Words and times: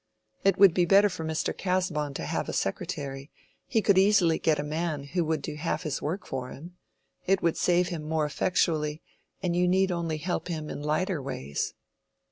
It 0.43 0.57
would 0.57 0.73
be 0.73 0.85
better 0.85 1.09
for 1.09 1.23
Mr. 1.23 1.55
Casaubon 1.55 2.15
to 2.15 2.25
have 2.25 2.49
a 2.49 2.53
secretary; 2.53 3.29
he 3.67 3.83
could 3.83 3.99
easily 3.99 4.39
get 4.39 4.57
a 4.57 4.63
man 4.63 5.03
who 5.03 5.23
would 5.25 5.43
do 5.43 5.53
half 5.53 5.83
his 5.83 6.01
work 6.01 6.25
for 6.25 6.49
him. 6.49 6.73
It 7.27 7.43
would 7.43 7.55
save 7.55 7.89
him 7.89 8.01
more 8.09 8.25
effectually, 8.25 9.03
and 9.43 9.55
you 9.55 9.67
need 9.67 9.91
only 9.91 10.17
help 10.17 10.47
him 10.47 10.71
in 10.71 10.81
lighter 10.81 11.21
ways." 11.21 11.75